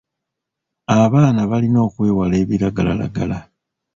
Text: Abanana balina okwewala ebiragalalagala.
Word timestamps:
Abanana 1.01 1.41
balina 1.51 1.79
okwewala 1.87 2.35
ebiragalalagala. 2.43 3.37